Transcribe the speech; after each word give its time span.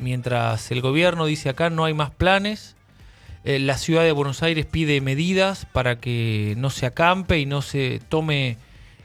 Mientras 0.00 0.70
el 0.70 0.80
gobierno 0.80 1.26
dice 1.26 1.48
acá 1.48 1.70
no 1.70 1.84
hay 1.84 1.94
más 1.94 2.10
planes, 2.10 2.76
eh, 3.44 3.58
la 3.58 3.78
ciudad 3.78 4.02
de 4.02 4.12
Buenos 4.12 4.42
Aires 4.42 4.66
pide 4.66 5.00
medidas 5.00 5.66
para 5.66 5.98
que 5.98 6.54
no 6.58 6.70
se 6.70 6.86
acampe 6.86 7.38
y 7.38 7.46
no 7.46 7.62
se 7.62 8.00
tome 8.08 8.58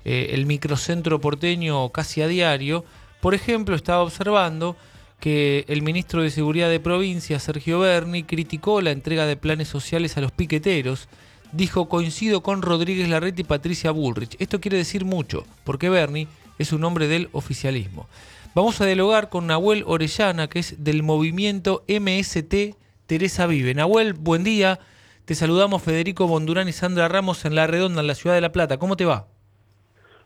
eh, 0.04 0.32
el 0.32 0.46
microcentro 0.46 1.22
porteño 1.22 1.90
casi 1.90 2.22
a 2.22 2.28
diario. 2.28 2.84
Por 3.22 3.34
ejemplo, 3.34 3.76
estaba 3.76 4.04
observando 4.04 4.76
que 5.20 5.66
el 5.70 5.82
ministro 5.82 6.22
de 6.22 6.30
Seguridad 6.30 6.70
de 6.70 6.80
Provincia, 6.80 7.40
Sergio 7.40 7.80
Berni, 7.80 8.24
criticó 8.24 8.82
la 8.82 8.92
entrega 8.92 9.26
de 9.26 9.38
planes 9.38 9.70
sociales 9.70 10.18
a 10.18 10.22
los 10.22 10.32
piqueteros. 10.32 11.08
Dijo, 11.54 11.88
coincido 11.88 12.44
con 12.44 12.62
Rodríguez 12.62 13.08
Larreta 13.08 13.42
y 13.42 13.46
Patricia 13.46 13.92
Bullrich. 13.92 14.36
Esto 14.40 14.60
quiere 14.60 14.78
decir 14.78 15.06
mucho, 15.06 15.46
porque 15.64 15.90
Berni 15.90 16.28
es 16.60 16.74
un 16.74 16.84
hombre 16.84 17.08
del 17.08 17.30
oficialismo. 17.32 18.08
Vamos 18.56 18.80
a 18.80 18.86
dialogar 18.86 19.28
con 19.28 19.48
Nahuel 19.48 19.84
Orellana, 19.86 20.48
que 20.48 20.60
es 20.60 20.82
del 20.82 21.04
movimiento 21.04 21.84
MST 21.90 22.78
Teresa 23.06 23.48
Vive. 23.48 23.74
Nahuel, 23.74 24.14
buen 24.14 24.46
día. 24.46 24.80
Te 25.26 25.36
saludamos 25.36 25.84
Federico 25.84 26.26
Bondurán 26.26 26.70
y 26.70 26.72
Sandra 26.72 27.10
Ramos 27.10 27.44
en 27.44 27.54
La 27.54 27.68
Redonda, 27.68 28.00
en 28.00 28.08
la 28.08 28.16
ciudad 28.16 28.34
de 28.34 28.40
La 28.40 28.54
Plata. 28.54 28.78
¿Cómo 28.78 28.96
te 28.96 29.04
va? 29.04 29.28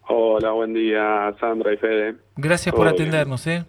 Hola, 0.08 0.52
buen 0.52 0.76
día, 0.76 1.36
Sandra 1.40 1.74
y 1.74 1.78
Fede. 1.78 2.18
Gracias 2.36 2.76
por 2.76 2.86
bien. 2.86 2.94
atendernos. 2.94 3.48
¿eh? 3.48 3.66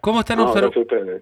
¿Cómo, 0.00 0.20
están 0.20 0.38
No. 0.38 0.54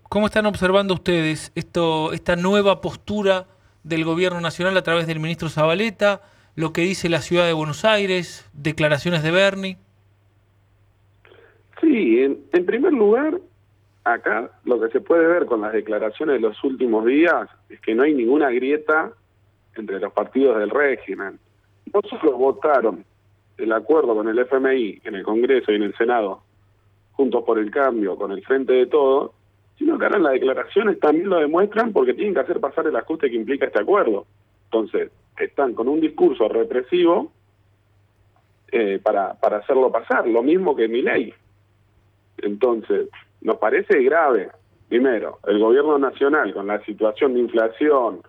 ¿Cómo 0.08 0.26
están 0.26 0.46
observando 0.46 0.94
ustedes 0.94 1.50
esto, 1.56 2.12
esta 2.12 2.36
nueva 2.36 2.80
postura 2.80 3.46
del 3.82 4.04
gobierno 4.04 4.40
nacional 4.40 4.76
a 4.76 4.82
través 4.84 5.08
del 5.08 5.18
ministro 5.18 5.48
Zabaleta, 5.48 6.22
lo 6.54 6.72
que 6.72 6.82
dice 6.82 7.08
la 7.08 7.22
ciudad 7.22 7.44
de 7.44 7.54
Buenos 7.54 7.84
Aires, 7.84 8.48
declaraciones 8.52 9.24
de 9.24 9.32
Berni? 9.32 9.78
Sí, 11.80 12.22
en, 12.22 12.44
en 12.52 12.66
primer 12.66 12.92
lugar, 12.92 13.40
acá 14.04 14.50
lo 14.64 14.80
que 14.80 14.88
se 14.90 15.00
puede 15.00 15.26
ver 15.26 15.46
con 15.46 15.62
las 15.62 15.72
declaraciones 15.72 16.36
de 16.36 16.40
los 16.40 16.62
últimos 16.62 17.04
días 17.04 17.48
es 17.68 17.80
que 17.80 17.94
no 17.94 18.02
hay 18.02 18.14
ninguna 18.14 18.50
grieta 18.50 19.12
entre 19.76 19.98
los 19.98 20.12
partidos 20.12 20.58
del 20.58 20.70
régimen. 20.70 21.38
No 21.92 22.00
solo 22.08 22.36
votaron 22.36 23.04
el 23.56 23.72
acuerdo 23.72 24.14
con 24.14 24.28
el 24.28 24.38
FMI 24.38 25.00
en 25.04 25.14
el 25.14 25.22
Congreso 25.22 25.72
y 25.72 25.76
en 25.76 25.84
el 25.84 25.94
Senado, 25.96 26.42
juntos 27.12 27.44
por 27.44 27.58
el 27.58 27.70
cambio, 27.70 28.16
con 28.16 28.32
el 28.32 28.44
Frente 28.44 28.72
de 28.72 28.86
Todo, 28.86 29.34
sino 29.78 29.98
que 29.98 30.04
ahora 30.04 30.18
en 30.18 30.22
las 30.24 30.32
declaraciones 30.34 31.00
también 31.00 31.28
lo 31.28 31.38
demuestran 31.38 31.92
porque 31.92 32.14
tienen 32.14 32.34
que 32.34 32.40
hacer 32.40 32.60
pasar 32.60 32.86
el 32.86 32.96
ajuste 32.96 33.30
que 33.30 33.36
implica 33.36 33.66
este 33.66 33.80
acuerdo. 33.80 34.26
Entonces, 34.66 35.10
están 35.38 35.74
con 35.74 35.88
un 35.88 36.00
discurso 36.00 36.48
represivo 36.48 37.32
eh, 38.70 39.00
para, 39.02 39.34
para 39.34 39.58
hacerlo 39.58 39.90
pasar, 39.90 40.26
lo 40.26 40.42
mismo 40.42 40.74
que 40.74 40.88
mi 40.88 41.02
ley. 41.02 41.32
Entonces, 42.38 43.08
nos 43.40 43.58
parece 43.58 44.02
grave, 44.02 44.50
primero, 44.88 45.38
el 45.46 45.58
gobierno 45.58 45.98
nacional 45.98 46.52
con 46.52 46.66
la 46.66 46.82
situación 46.84 47.34
de 47.34 47.40
inflación, 47.40 48.22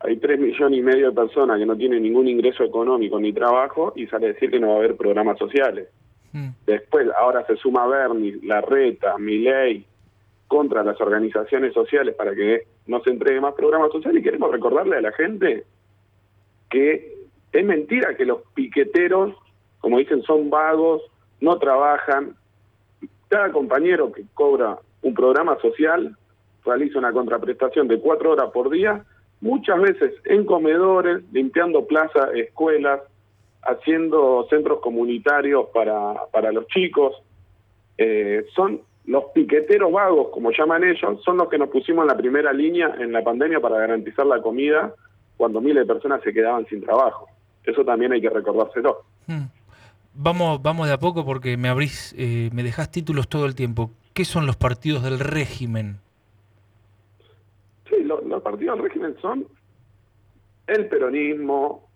hay 0.00 0.16
tres 0.16 0.40
millones 0.40 0.78
y 0.78 0.82
medio 0.82 1.10
de 1.10 1.14
personas 1.14 1.58
que 1.58 1.66
no 1.66 1.76
tienen 1.76 2.02
ningún 2.02 2.26
ingreso 2.26 2.64
económico 2.64 3.20
ni 3.20 3.32
trabajo 3.32 3.92
y 3.96 4.06
sale 4.06 4.26
a 4.26 4.32
decir 4.32 4.50
que 4.50 4.58
no 4.58 4.68
va 4.68 4.74
a 4.74 4.78
haber 4.78 4.96
programas 4.96 5.38
sociales. 5.38 5.88
Mm. 6.32 6.50
Después, 6.66 7.08
ahora 7.18 7.44
se 7.46 7.56
suma 7.56 7.86
Berni, 7.86 8.32
Larreta, 8.42 9.18
Milei, 9.18 9.84
contra 10.50 10.82
las 10.82 11.00
organizaciones 11.00 11.72
sociales 11.72 12.14
para 12.16 12.34
que 12.34 12.62
no 12.86 13.00
se 13.02 13.10
entregue 13.10 13.40
más 13.40 13.54
programas 13.54 13.92
sociales 13.92 14.20
y 14.20 14.24
queremos 14.24 14.50
recordarle 14.50 14.96
a 14.96 15.00
la 15.00 15.12
gente 15.12 15.64
que 16.70 17.20
es 17.52 17.64
mentira 17.64 18.16
que 18.16 18.24
los 18.24 18.40
piqueteros, 18.54 19.34
como 19.80 19.98
dicen, 19.98 20.22
son 20.22 20.50
vagos, 20.50 21.02
no 21.40 21.58
trabajan. 21.58 22.36
Cada 23.30 23.50
compañero 23.52 24.12
que 24.12 24.24
cobra 24.34 24.76
un 25.02 25.14
programa 25.14 25.56
social 25.62 26.16
realiza 26.64 26.98
una 26.98 27.12
contraprestación 27.12 27.88
de 27.88 27.98
cuatro 28.00 28.32
horas 28.32 28.50
por 28.52 28.68
día, 28.68 29.04
muchas 29.40 29.80
veces 29.80 30.12
en 30.24 30.44
comedores, 30.44 31.22
limpiando 31.32 31.86
plazas, 31.86 32.34
escuelas, 32.34 33.00
haciendo 33.62 34.46
centros 34.50 34.80
comunitarios 34.80 35.66
para, 35.72 36.26
para 36.32 36.52
los 36.52 36.66
chicos. 36.66 37.14
Eh, 37.96 38.44
son 38.54 38.80
los 39.06 39.24
piqueteros 39.32 39.92
vagos, 39.92 40.28
como 40.32 40.50
llaman 40.50 40.84
ellos, 40.84 41.22
son 41.24 41.36
los 41.36 41.48
que 41.48 41.58
nos 41.58 41.68
pusimos 41.68 42.02
en 42.02 42.08
la 42.08 42.16
primera 42.16 42.52
línea 42.52 42.94
en 42.98 43.12
la 43.12 43.22
pandemia 43.22 43.60
para 43.60 43.78
garantizar 43.78 44.26
la 44.26 44.42
comida 44.42 44.92
cuando 45.36 45.60
miles 45.60 45.86
de 45.86 45.94
personas 45.94 46.20
se 46.22 46.32
quedaban 46.32 46.66
sin 46.66 46.82
trabajo. 46.82 47.28
Eso 47.64 47.84
también 47.84 48.12
hay 48.12 48.20
que 48.20 48.28
recordárselo. 48.28 49.04
Mm. 49.26 49.44
Vamos, 50.14 50.60
vamos 50.62 50.88
de 50.88 50.92
a 50.94 50.98
poco 50.98 51.24
porque 51.24 51.56
me 51.56 51.68
abrís, 51.68 52.14
eh, 52.18 52.50
me 52.52 52.62
dejás 52.62 52.90
títulos 52.90 53.28
todo 53.28 53.46
el 53.46 53.54
tiempo. 53.54 53.90
¿Qué 54.12 54.24
son 54.24 54.46
los 54.46 54.56
partidos 54.56 55.02
del 55.02 55.18
régimen? 55.20 55.98
Sí, 57.88 58.02
lo- 58.02 58.20
los 58.22 58.42
partidos 58.42 58.76
del 58.76 58.84
régimen 58.88 59.16
son 59.20 59.46
el 60.66 60.86
peronismo, 60.88 61.88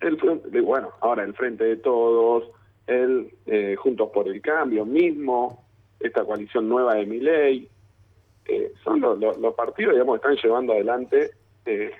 el 0.00 0.18
frente, 0.18 0.60
bueno, 0.60 0.90
ahora 1.00 1.24
el 1.24 1.34
Frente 1.34 1.64
de 1.64 1.76
Todos, 1.76 2.50
el 2.86 3.30
eh, 3.46 3.76
Juntos 3.76 4.10
por 4.12 4.28
el 4.28 4.40
Cambio 4.40 4.84
mismo, 4.84 5.64
esta 6.00 6.24
coalición 6.24 6.68
nueva 6.68 6.94
de 6.94 7.06
Miley, 7.06 7.68
eh, 8.46 8.72
son 8.84 9.00
los, 9.00 9.54
partidos, 9.54 9.94
digamos, 9.94 10.20
que 10.20 10.28
están 10.28 10.44
llevando 10.44 10.72
adelante 10.74 11.30
eh, 11.64 11.92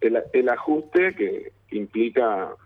el, 0.00 0.48
ajuste 0.48 1.14
que, 1.14 1.52
implica 1.72 2.56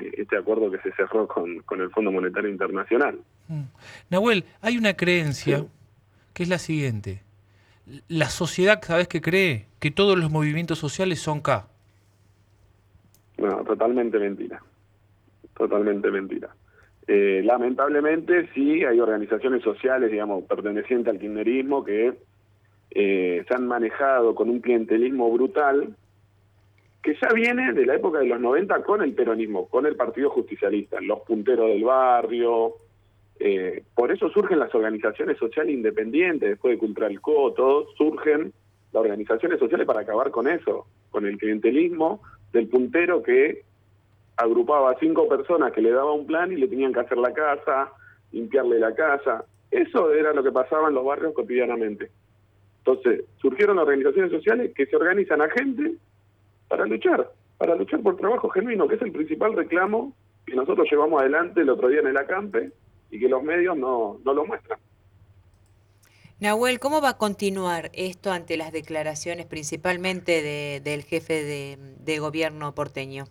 este 0.00 0.36
acuerdo 0.36 0.70
que 0.70 0.78
se 0.78 0.92
cerró 0.92 1.26
con, 1.26 1.60
con 1.60 1.80
el 1.80 1.90
Fondo 1.90 2.10
Monetario 2.12 2.50
Internacional. 2.50 3.18
Mm. 3.48 3.62
Nahuel, 4.10 4.44
hay 4.60 4.76
una 4.78 4.94
creencia 4.94 5.58
Sí. 5.58 5.68
que 6.32 6.42
es 6.44 6.48
la 6.48 6.58
siguiente. 6.58 7.22
La 8.08 8.26
sociedad, 8.30 8.80
¿sabes 8.82 9.08
qué 9.08 9.20
cree? 9.20 9.66
Que 9.78 9.90
todos 9.90 10.18
los 10.18 10.30
movimientos 10.30 10.78
sociales 10.78 11.18
son 11.20 11.40
K. 11.40 11.66
No, 13.38 13.64
totalmente 13.64 14.18
mentira. 14.18 14.62
Totalmente 15.56 16.10
mentira. 16.10 16.48
Eh, 17.06 17.42
lamentablemente 17.44 18.48
sí 18.54 18.82
hay 18.84 18.98
organizaciones 18.98 19.62
sociales, 19.62 20.10
digamos, 20.10 20.44
pertenecientes 20.44 21.12
al 21.12 21.20
kirchnerismo 21.20 21.84
que 21.84 22.14
eh, 22.92 23.44
se 23.46 23.54
han 23.54 23.66
manejado 23.66 24.34
con 24.34 24.48
un 24.48 24.60
clientelismo 24.60 25.30
brutal 25.30 25.94
que 27.04 27.14
ya 27.20 27.28
viene 27.34 27.74
de 27.74 27.84
la 27.84 27.96
época 27.96 28.20
de 28.20 28.26
los 28.26 28.40
90 28.40 28.82
con 28.82 29.02
el 29.02 29.12
peronismo, 29.12 29.68
con 29.68 29.84
el 29.84 29.94
Partido 29.94 30.30
Justicialista, 30.30 30.98
los 31.02 31.20
punteros 31.20 31.68
del 31.68 31.84
barrio. 31.84 32.76
eh, 33.38 33.82
por 33.94 34.10
eso 34.10 34.30
surgen 34.30 34.58
las 34.58 34.74
organizaciones 34.74 35.36
sociales 35.36 35.74
independientes, 35.74 36.48
después 36.48 36.72
de 36.72 36.78
Cultralco, 36.78 37.52
todos 37.52 37.94
surgen 37.96 38.54
las 38.92 39.00
organizaciones 39.02 39.58
sociales 39.58 39.86
para 39.86 40.00
acabar 40.00 40.30
con 40.30 40.48
eso, 40.48 40.86
con 41.10 41.26
el 41.26 41.36
clientelismo 41.36 42.22
del 42.52 42.68
puntero 42.68 43.22
que 43.22 43.62
agrupaba 44.36 44.92
a 44.92 44.98
cinco 44.98 45.28
personas 45.28 45.72
que 45.72 45.82
le 45.82 45.90
daba 45.90 46.12
un 46.12 46.26
plan 46.26 46.52
y 46.52 46.56
le 46.56 46.68
tenían 46.68 46.94
que 46.94 47.00
hacer 47.00 47.18
la 47.18 47.34
casa, 47.34 47.92
limpiarle 48.32 48.78
la 48.78 48.94
casa. 48.94 49.44
Eso 49.70 50.10
era 50.12 50.32
lo 50.32 50.42
que 50.42 50.52
pasaba 50.52 50.88
en 50.88 50.94
los 50.94 51.04
barrios 51.04 51.34
cotidianamente. 51.34 52.10
Entonces, 52.78 53.24
surgieron 53.42 53.78
organizaciones 53.78 54.30
sociales 54.30 54.72
que 54.74 54.86
se 54.86 54.96
organizan 54.96 55.42
a 55.42 55.50
gente 55.50 55.96
para 56.76 56.86
luchar, 56.86 57.30
para 57.56 57.76
luchar 57.76 58.00
por 58.00 58.16
trabajo 58.16 58.48
genuino, 58.48 58.88
que 58.88 58.96
es 58.96 59.02
el 59.02 59.12
principal 59.12 59.52
reclamo 59.54 60.12
que 60.44 60.56
nosotros 60.56 60.88
llevamos 60.90 61.20
adelante 61.20 61.60
el 61.60 61.70
otro 61.70 61.86
día 61.88 62.00
en 62.00 62.08
el 62.08 62.16
acampe 62.16 62.72
y 63.12 63.20
que 63.20 63.28
los 63.28 63.44
medios 63.44 63.76
no, 63.76 64.18
no 64.24 64.34
lo 64.34 64.44
muestran. 64.44 64.80
Nahuel, 66.40 66.80
¿cómo 66.80 67.00
va 67.00 67.10
a 67.10 67.16
continuar 67.18 67.90
esto 67.94 68.32
ante 68.32 68.56
las 68.56 68.72
declaraciones 68.72 69.46
principalmente 69.46 70.42
de- 70.42 70.80
del 70.82 71.04
jefe 71.04 71.44
de, 71.44 71.78
de 72.00 72.18
gobierno 72.18 72.74
porteño? 72.74 73.26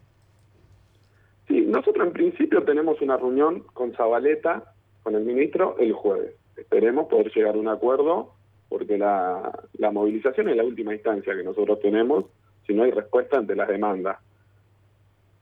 Sí, 1.50 1.60
nosotros 1.68 2.08
en 2.08 2.14
principio 2.14 2.64
tenemos 2.64 3.02
una 3.02 3.18
reunión 3.18 3.64
con 3.74 3.92
Zabaleta, 3.94 4.74
con 5.04 5.16
el 5.16 5.26
ministro, 5.26 5.76
el 5.80 5.92
jueves. 5.92 6.34
Esperemos 6.56 7.08
poder 7.10 7.30
llegar 7.36 7.56
a 7.56 7.60
un 7.60 7.68
acuerdo, 7.68 8.32
porque 8.70 8.98
la, 8.98 9.52
la 9.74 9.92
movilización 9.92 10.48
es 10.48 10.56
la 10.56 10.64
última 10.64 10.94
instancia 10.94 11.36
que 11.36 11.44
nosotros 11.44 11.82
tenemos, 11.82 12.26
si 12.66 12.74
no 12.74 12.84
hay 12.84 12.92
respuesta 12.92 13.38
ante 13.38 13.56
las 13.56 13.68
demandas. 13.68 14.18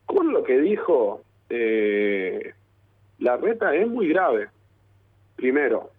Con 0.06 0.32
lo 0.32 0.44
que 0.44 0.60
dijo 0.60 1.22
eh, 1.50 2.54
la 3.20 3.38
reta 3.38 3.76
es 3.76 3.88
muy 3.88 4.08
grave. 4.08 4.50
Primero, 5.36 5.92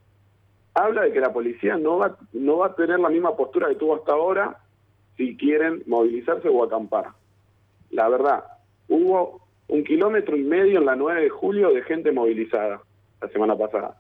habla 0.75 1.03
de 1.03 1.13
que 1.13 1.21
la 1.21 1.33
policía 1.33 1.77
no 1.77 1.99
va, 1.99 2.17
no 2.33 2.59
va 2.59 2.69
a 2.69 2.75
tener 2.75 2.99
la 2.99 3.11
misma 3.11 3.37
postura 3.37 3.69
que 3.69 3.77
tuvo 3.77 3.97
hasta 3.97 4.13
ahora 4.13 4.59
si 5.17 5.37
quieren 5.37 5.83
movilizarse 5.87 6.49
o 6.49 6.65
acampar. 6.65 7.09
La 7.91 8.09
verdad, 8.09 8.45
hubo 8.89 9.41
un 9.69 9.85
kilómetro 9.85 10.37
y 10.37 10.43
medio 10.43 10.79
en 10.79 10.87
la 10.87 10.97
9 10.97 11.23
de 11.23 11.29
julio 11.29 11.73
de 11.73 11.83
gente 11.83 12.13
movilizada 12.13 12.81
la 13.21 13.29
semana 13.29 13.57
pasada. 13.57 13.97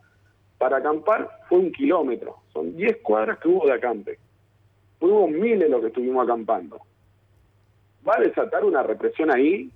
Para 0.59 0.79
acampar 0.79 1.29
fue 1.49 1.59
un 1.59 1.73
kilómetro, 1.73 2.37
son 2.53 2.75
10 2.77 2.99
cuadras 3.03 3.39
que 3.39 3.49
hubo 3.49 3.67
de 3.67 3.73
acampe. 3.73 4.19
Hubo 5.01 5.29
miles 5.29 5.69
los 5.69 5.81
que 5.81 5.89
estuvimos 5.89 6.25
acampando. 6.25 6.81
¿Va 8.07 8.17
a 8.17 8.21
desatar 8.21 8.65
una 8.65 8.83
represión 8.83 9.31
ahí? 9.31 9.71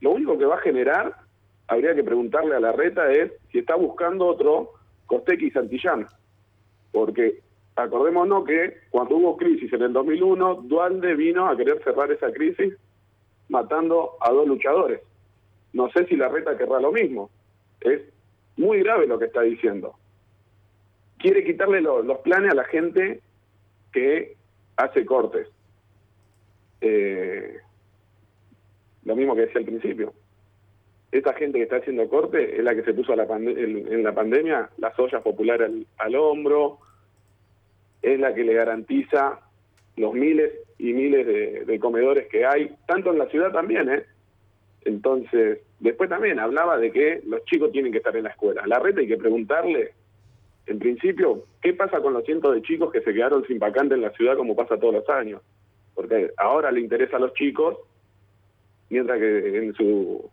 Lo 0.00 0.10
único 0.10 0.36
que 0.36 0.44
va 0.44 0.56
a 0.56 0.60
generar, 0.60 1.14
habría 1.66 1.94
que 1.94 2.04
preguntarle 2.04 2.54
a 2.54 2.60
la 2.60 2.72
reta, 2.72 3.10
es 3.10 3.32
si 3.50 3.58
está 3.58 3.74
buscando 3.74 4.26
otro 4.26 4.72
Costequi 5.06 5.46
y 5.46 5.50
Santillán. 5.50 6.06
Porque 6.92 7.40
acordémonos 7.76 8.44
que 8.44 8.78
cuando 8.90 9.16
hubo 9.16 9.36
crisis 9.36 9.72
en 9.72 9.82
el 9.82 9.92
2001, 9.92 10.62
Dualde 10.64 11.14
vino 11.14 11.48
a 11.48 11.56
querer 11.56 11.82
cerrar 11.82 12.10
esa 12.12 12.30
crisis 12.32 12.74
matando 13.48 14.12
a 14.20 14.30
dos 14.30 14.46
luchadores. 14.46 15.00
No 15.72 15.90
sé 15.90 16.06
si 16.06 16.16
la 16.16 16.28
reta 16.28 16.56
querrá 16.56 16.80
lo 16.80 16.92
mismo. 16.92 17.30
Es 17.80 18.00
muy 18.56 18.80
grave 18.80 19.06
lo 19.06 19.18
que 19.18 19.26
está 19.26 19.42
diciendo. 19.42 19.94
Quiere 21.18 21.44
quitarle 21.44 21.80
los 21.80 22.18
planes 22.18 22.52
a 22.52 22.54
la 22.54 22.64
gente 22.64 23.20
que 23.92 24.36
hace 24.76 25.04
cortes. 25.06 25.48
Eh, 26.86 27.56
lo 29.04 29.16
mismo 29.16 29.34
que 29.34 29.42
decía 29.42 29.60
al 29.60 29.64
principio. 29.64 30.12
Esta 31.10 31.32
gente 31.32 31.58
que 31.58 31.64
está 31.64 31.76
haciendo 31.76 32.08
corte 32.08 32.58
es 32.58 32.62
la 32.62 32.74
que 32.74 32.82
se 32.82 32.92
puso 32.92 33.12
en 33.14 34.02
la 34.02 34.14
pandemia 34.14 34.68
las 34.78 34.98
ollas 34.98 35.22
populares 35.22 35.70
al, 35.96 36.14
hombro, 36.16 36.78
es 38.02 38.20
la 38.20 38.34
que 38.34 38.44
le 38.44 38.52
garantiza 38.52 39.40
los 39.96 40.12
miles 40.12 40.52
y 40.76 40.92
miles 40.92 41.26
de, 41.26 41.64
de, 41.64 41.78
comedores 41.78 42.26
que 42.28 42.44
hay, 42.44 42.74
tanto 42.86 43.12
en 43.12 43.18
la 43.18 43.28
ciudad 43.28 43.52
también, 43.52 43.88
¿eh? 43.88 44.04
Entonces, 44.84 45.60
después 45.80 46.10
también 46.10 46.38
hablaba 46.38 46.76
de 46.76 46.90
que 46.90 47.22
los 47.26 47.44
chicos 47.44 47.72
tienen 47.72 47.92
que 47.92 47.98
estar 47.98 48.14
en 48.14 48.24
la 48.24 48.30
escuela. 48.30 48.66
La 48.66 48.80
red 48.80 48.98
hay 48.98 49.06
que 49.06 49.16
preguntarle, 49.16 49.92
en 50.66 50.78
principio, 50.78 51.44
¿qué 51.62 51.72
pasa 51.72 52.00
con 52.00 52.12
los 52.12 52.24
cientos 52.24 52.52
de 52.54 52.60
chicos 52.60 52.92
que 52.92 53.00
se 53.00 53.14
quedaron 53.14 53.46
sin 53.46 53.58
vacante 53.58 53.94
en 53.94 54.02
la 54.02 54.10
ciudad 54.10 54.36
como 54.36 54.56
pasa 54.56 54.76
todos 54.76 54.94
los 54.94 55.08
años? 55.08 55.40
Porque 55.94 56.32
ahora 56.36 56.72
le 56.72 56.80
interesa 56.80 57.16
a 57.16 57.20
los 57.20 57.34
chicos, 57.34 57.78
mientras 58.88 59.18
que 59.18 59.58
en 59.58 59.74
su 59.74 60.30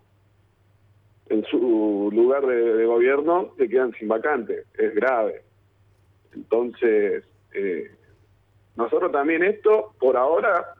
en 1.31 1.45
su 1.45 2.09
lugar 2.11 2.45
de, 2.45 2.85
gobierno 2.85 3.53
se 3.57 3.69
quedan 3.69 3.93
sin 3.93 4.09
vacante. 4.09 4.65
Es 4.77 4.93
grave. 4.93 5.43
Entonces, 6.33 7.23
eh, 7.53 7.91
nosotros 8.75 9.11
también 9.11 9.43
esto, 9.43 9.93
por 9.99 10.17
ahora, 10.17 10.75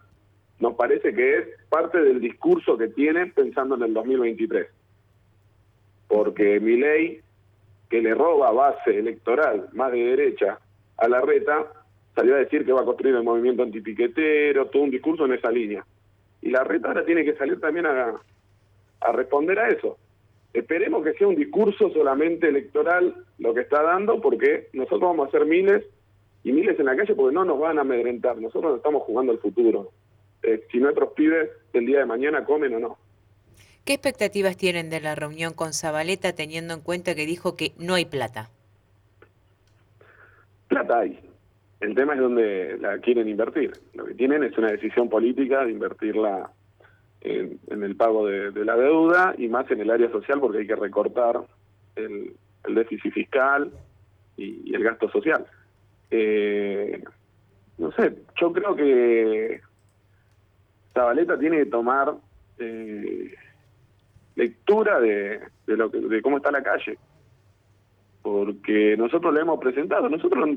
nos 0.59 0.75
parece 0.75 1.13
que 1.13 1.37
es 1.37 1.47
parte 1.69 2.01
del 2.01 2.19
discurso 2.19 2.77
que 2.77 2.89
tienen 2.89 3.31
pensando 3.31 3.75
en 3.75 3.83
el 3.83 3.93
2023. 3.93 4.67
Porque 6.07 6.59
mi 6.59 6.75
ley, 6.75 7.21
que 7.89 8.01
le 8.01 8.13
roba 8.13 8.51
base 8.51 8.99
electoral 8.99 9.69
más 9.71 9.91
de 9.93 9.99
derecha 9.99 10.59
a 10.97 11.07
la 11.07 11.21
reta, 11.21 11.80
salió 12.15 12.35
a 12.35 12.39
decir 12.39 12.65
que 12.65 12.73
va 12.73 12.81
a 12.81 12.85
construir 12.85 13.15
el 13.15 13.23
movimiento 13.23 13.63
antipiquetero, 13.63 14.67
todo 14.67 14.83
un 14.83 14.91
discurso 14.91 15.25
en 15.25 15.33
esa 15.33 15.51
línea. 15.51 15.85
Y 16.41 16.49
la 16.49 16.63
reta 16.63 16.89
ahora 16.89 17.05
tiene 17.05 17.23
que 17.23 17.35
salir 17.35 17.59
también 17.59 17.85
a, 17.85 18.19
a 19.01 19.11
responder 19.11 19.59
a 19.59 19.69
eso. 19.69 19.97
Esperemos 20.53 21.03
que 21.03 21.13
sea 21.13 21.27
un 21.27 21.35
discurso 21.35 21.89
solamente 21.91 22.49
electoral 22.49 23.15
lo 23.39 23.53
que 23.53 23.61
está 23.61 23.81
dando, 23.81 24.19
porque 24.19 24.67
nosotros 24.73 25.01
vamos 25.01 25.25
a 25.25 25.29
hacer 25.29 25.45
miles 25.45 25.85
y 26.43 26.51
miles 26.51 26.79
en 26.79 26.85
la 26.87 26.95
calle 26.95 27.15
porque 27.15 27.33
no 27.33 27.45
nos 27.45 27.59
van 27.59 27.77
a 27.77 27.81
amedrentar. 27.81 28.37
Nosotros 28.37 28.77
estamos 28.77 29.03
jugando 29.03 29.31
el 29.31 29.39
futuro. 29.39 29.91
Eh, 30.43 30.65
si 30.71 30.79
nuestros 30.79 31.13
pibes 31.13 31.49
el 31.73 31.85
día 31.85 31.99
de 31.99 32.05
mañana 32.05 32.43
comen 32.43 32.75
o 32.75 32.79
no. 32.79 32.97
¿Qué 33.85 33.93
expectativas 33.93 34.57
tienen 34.57 34.89
de 34.89 34.99
la 34.99 35.15
reunión 35.15 35.53
con 35.53 35.73
Zabaleta 35.73 36.33
teniendo 36.33 36.73
en 36.73 36.81
cuenta 36.81 37.15
que 37.15 37.25
dijo 37.25 37.55
que 37.55 37.71
no 37.77 37.95
hay 37.95 38.05
plata? 38.05 38.49
Plata 40.67 40.99
hay. 40.99 41.19
El 41.81 41.95
tema 41.95 42.13
es 42.13 42.19
donde 42.19 42.77
la 42.79 42.99
quieren 42.99 43.27
invertir. 43.27 43.71
Lo 43.95 44.05
que 44.05 44.13
tienen 44.13 44.43
es 44.43 44.55
una 44.57 44.71
decisión 44.71 45.09
política 45.09 45.65
de 45.65 45.71
invertirla 45.71 46.51
en, 47.21 47.59
el 47.69 47.95
pago 47.95 48.27
de, 48.27 48.51
la 48.63 48.75
deuda 48.75 49.33
y 49.37 49.47
más 49.47 49.69
en 49.71 49.81
el 49.81 49.89
área 49.89 50.11
social 50.11 50.39
porque 50.39 50.59
hay 50.59 50.67
que 50.67 50.75
recortar 50.75 51.41
el, 51.95 52.35
déficit 52.67 53.11
fiscal 53.11 53.71
y, 54.37 54.73
el 54.75 54.83
gasto 54.83 55.09
social. 55.09 55.45
Eh, 56.11 57.03
no 57.79 57.91
sé, 57.93 58.15
yo 58.39 58.53
creo 58.53 58.75
que 58.75 59.61
Zabaleta 60.93 61.39
tiene 61.39 61.57
que 61.57 61.65
tomar 61.65 62.13
eh, 62.59 63.33
lectura 64.35 64.99
de, 64.99 65.39
de, 65.65 65.77
lo 65.77 65.89
que, 65.89 65.99
de 65.99 66.21
cómo 66.21 66.37
está 66.37 66.51
la 66.51 66.61
calle, 66.61 66.99
porque 68.21 68.95
nosotros 68.97 69.33
le 69.33 69.41
hemos 69.41 69.59
presentado, 69.59 70.09
nosotros 70.09 70.47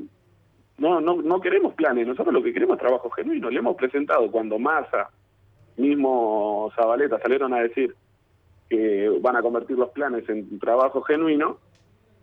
no, 0.77 0.99
no, 0.99 1.21
no 1.21 1.39
queremos 1.39 1.73
planes, 1.73 2.07
nosotros 2.07 2.33
lo 2.33 2.43
que 2.43 2.53
queremos 2.53 2.75
es 2.75 2.81
trabajo 2.81 3.09
genuino, 3.09 3.49
le 3.49 3.59
hemos 3.59 3.75
presentado 3.75 4.29
cuando 4.29 4.59
Massa, 4.59 5.09
mismo 5.77 6.71
Zabaleta 6.75 7.19
salieron 7.19 7.53
a 7.53 7.61
decir 7.61 7.95
que 8.69 9.09
van 9.21 9.35
a 9.35 9.41
convertir 9.41 9.77
los 9.77 9.89
planes 9.89 10.27
en 10.29 10.59
trabajo 10.59 11.01
genuino, 11.01 11.57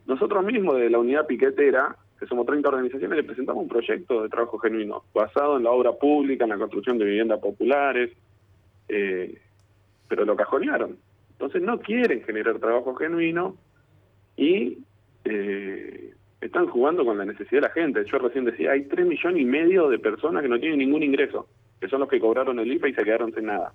nosotros 0.06 0.44
mismos 0.44 0.76
de 0.76 0.90
la 0.90 0.98
unidad 0.98 1.26
piquetera 1.26 1.96
que 2.18 2.28
somos 2.28 2.46
30 2.46 2.68
organizaciones, 2.68 3.16
le 3.16 3.24
presentamos 3.24 3.64
un 3.64 3.68
proyecto 3.68 4.22
de 4.22 4.28
trabajo 4.28 4.56
genuino, 4.58 5.02
basado 5.12 5.56
en 5.56 5.64
la 5.64 5.72
obra 5.72 5.92
pública, 5.92 6.44
en 6.44 6.50
la 6.50 6.58
construcción 6.58 6.96
de 6.96 7.04
viviendas 7.04 7.40
populares, 7.40 8.12
eh, 8.88 9.40
pero 10.06 10.24
lo 10.24 10.36
cajonearon. 10.36 10.98
Entonces 11.32 11.62
no 11.62 11.80
quieren 11.80 12.22
generar 12.22 12.60
trabajo 12.60 12.94
genuino 12.94 13.56
y 14.36 14.78
eh, 15.24 16.01
están 16.42 16.66
jugando 16.66 17.04
con 17.04 17.16
la 17.16 17.24
necesidad 17.24 17.62
de 17.62 17.68
la 17.68 17.70
gente. 17.70 18.04
Yo 18.10 18.18
recién 18.18 18.44
decía, 18.44 18.72
hay 18.72 18.84
3 18.84 19.06
millones 19.06 19.40
y 19.40 19.44
medio 19.44 19.88
de 19.88 19.98
personas 19.98 20.42
que 20.42 20.48
no 20.48 20.58
tienen 20.58 20.80
ningún 20.80 21.02
ingreso, 21.02 21.46
que 21.80 21.88
son 21.88 22.00
los 22.00 22.08
que 22.08 22.18
cobraron 22.18 22.58
el 22.58 22.72
IFA 22.72 22.88
y 22.88 22.94
se 22.94 23.04
quedaron 23.04 23.32
sin 23.32 23.46
nada. 23.46 23.72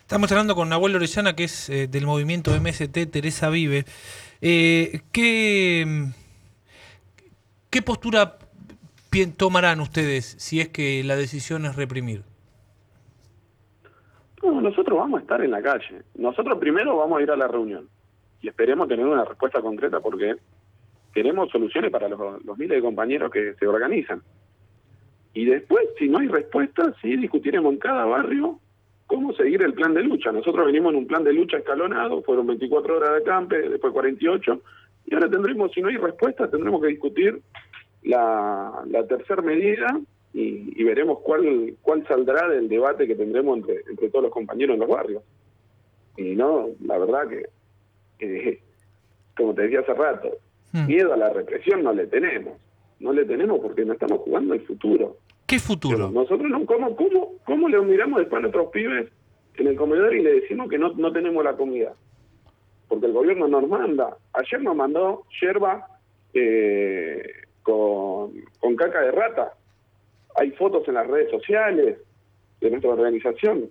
Estamos 0.00 0.30
hablando 0.30 0.54
con 0.54 0.68
Nahuel 0.68 0.94
Orellana, 0.94 1.34
que 1.34 1.44
es 1.44 1.68
eh, 1.68 1.88
del 1.88 2.06
movimiento 2.06 2.52
MST 2.52 3.10
Teresa 3.10 3.50
Vive. 3.50 3.84
Eh, 4.40 5.00
¿qué, 5.12 6.06
¿Qué 7.68 7.82
postura 7.82 8.38
tomarán 9.36 9.80
ustedes 9.80 10.36
si 10.38 10.60
es 10.60 10.68
que 10.68 11.02
la 11.02 11.16
decisión 11.16 11.66
es 11.66 11.74
reprimir? 11.74 12.22
No, 14.42 14.60
nosotros 14.60 14.96
vamos 14.96 15.18
a 15.18 15.22
estar 15.22 15.42
en 15.42 15.50
la 15.50 15.60
calle. 15.60 16.02
Nosotros 16.14 16.58
primero 16.58 16.96
vamos 16.96 17.18
a 17.18 17.22
ir 17.22 17.30
a 17.32 17.36
la 17.36 17.48
reunión 17.48 17.88
y 18.40 18.48
esperemos 18.48 18.88
tener 18.88 19.06
una 19.06 19.24
respuesta 19.24 19.60
concreta 19.60 20.00
porque 20.00 20.36
queremos 21.12 21.50
soluciones 21.50 21.90
para 21.90 22.08
los, 22.08 22.58
miles 22.58 22.76
de 22.76 22.82
compañeros 22.82 23.30
que 23.30 23.54
se 23.54 23.66
organizan. 23.66 24.22
Y 25.34 25.44
después, 25.44 25.88
si 25.98 26.08
no 26.08 26.18
hay 26.18 26.28
respuesta, 26.28 26.94
sí 27.02 27.16
discutiremos 27.16 27.72
en 27.72 27.78
cada 27.78 28.04
barrio 28.04 28.58
cómo 29.06 29.32
seguir 29.32 29.62
el 29.62 29.74
plan 29.74 29.94
de 29.94 30.02
lucha. 30.02 30.32
Nosotros 30.32 30.66
venimos 30.66 30.92
en 30.92 30.98
un 30.98 31.06
plan 31.06 31.24
de 31.24 31.32
lucha 31.32 31.58
escalonado, 31.58 32.22
fueron 32.22 32.46
24 32.46 32.96
horas 32.96 33.14
de 33.14 33.22
campe, 33.22 33.68
después 33.68 33.92
48, 33.92 34.60
y 35.06 35.14
ahora 35.14 35.30
tendremos, 35.30 35.72
si 35.72 35.80
no 35.80 35.88
hay 35.88 35.96
respuesta, 35.96 36.50
tendremos 36.50 36.80
que 36.82 36.88
discutir 36.88 37.40
la, 38.02 38.82
la 38.88 39.06
tercera 39.06 39.42
medida 39.42 40.00
y, 40.32 40.84
veremos 40.84 41.20
cuál 41.20 41.74
cuál 41.82 42.06
saldrá 42.06 42.48
del 42.48 42.68
debate 42.68 43.06
que 43.06 43.14
tendremos 43.14 43.58
entre, 43.58 43.82
entre 43.88 44.08
todos 44.08 44.24
los 44.24 44.32
compañeros 44.32 44.74
en 44.74 44.80
los 44.80 44.88
barrios. 44.88 45.22
Y 46.16 46.34
no, 46.34 46.68
la 46.84 46.98
verdad 46.98 47.28
que, 47.28 47.46
como 49.36 49.54
te 49.54 49.62
decía 49.62 49.80
hace 49.80 49.94
rato, 49.94 50.30
hmm. 50.72 50.86
miedo 50.86 51.14
a 51.14 51.16
la 51.16 51.30
represión 51.30 51.82
no 51.82 51.92
le 51.92 52.06
tenemos. 52.06 52.58
No 53.00 53.12
le 53.12 53.24
tenemos 53.24 53.60
porque 53.60 53.84
no 53.84 53.92
estamos 53.92 54.18
jugando 54.20 54.54
el 54.54 54.60
futuro. 54.66 55.16
¿Qué 55.46 55.58
futuro? 55.58 56.10
nosotros 56.10 56.50
no, 56.50 56.66
¿cómo, 56.66 56.94
cómo, 56.96 57.32
¿cómo 57.44 57.68
le 57.68 57.80
miramos 57.80 58.18
después 58.18 58.38
a 58.38 58.42
nuestros 58.42 58.70
pibes 58.70 59.08
en 59.56 59.66
el 59.66 59.76
comedor 59.76 60.14
y 60.14 60.22
le 60.22 60.40
decimos 60.40 60.68
que 60.68 60.78
no, 60.78 60.92
no 60.94 61.12
tenemos 61.12 61.42
la 61.42 61.56
comida? 61.56 61.94
Porque 62.88 63.06
el 63.06 63.12
gobierno 63.12 63.48
nos 63.48 63.66
manda. 63.68 64.16
Ayer 64.32 64.60
nos 64.62 64.76
mandó 64.76 65.24
yerba 65.40 65.86
eh, 66.34 67.22
con, 67.62 68.32
con 68.58 68.76
caca 68.76 69.00
de 69.00 69.12
rata. 69.12 69.54
Hay 70.36 70.50
fotos 70.52 70.86
en 70.88 70.94
las 70.94 71.06
redes 71.06 71.30
sociales 71.30 71.98
de 72.60 72.70
nuestra 72.70 72.90
organización. 72.90 73.70